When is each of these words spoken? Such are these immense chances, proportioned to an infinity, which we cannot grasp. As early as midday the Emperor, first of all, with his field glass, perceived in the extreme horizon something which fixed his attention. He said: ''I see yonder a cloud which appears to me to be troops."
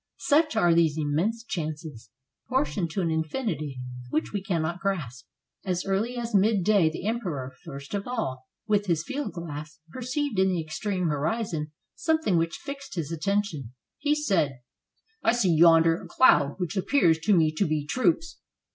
Such 0.17 0.55
are 0.55 0.73
these 0.73 0.97
immense 0.97 1.43
chances, 1.43 2.09
proportioned 2.47 2.89
to 2.89 3.01
an 3.01 3.11
infinity, 3.11 3.77
which 4.09 4.33
we 4.33 4.41
cannot 4.41 4.79
grasp. 4.79 5.27
As 5.63 5.85
early 5.85 6.17
as 6.17 6.33
midday 6.33 6.89
the 6.89 7.05
Emperor, 7.05 7.51
first 7.63 7.93
of 7.93 8.07
all, 8.07 8.47
with 8.65 8.87
his 8.87 9.03
field 9.03 9.33
glass, 9.33 9.77
perceived 9.91 10.39
in 10.39 10.47
the 10.47 10.59
extreme 10.59 11.09
horizon 11.09 11.71
something 11.93 12.35
which 12.39 12.55
fixed 12.57 12.95
his 12.95 13.11
attention. 13.11 13.75
He 13.99 14.15
said: 14.15 14.61
''I 15.23 15.33
see 15.33 15.55
yonder 15.55 16.01
a 16.01 16.07
cloud 16.07 16.55
which 16.57 16.75
appears 16.75 17.19
to 17.19 17.37
me 17.37 17.51
to 17.53 17.67
be 17.67 17.85
troops." 17.85 18.39